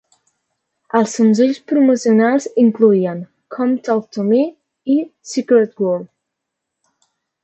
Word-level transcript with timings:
Els 0.99 1.11
senzills 1.17 1.57
promocionals 1.71 2.47
incloïen 2.63 3.19
"Come 3.55 3.77
Talk 3.89 4.07
to 4.17 4.25
Me" 4.31 4.39
i 4.95 4.97
"Secret 5.33 5.85
World". 5.85 6.09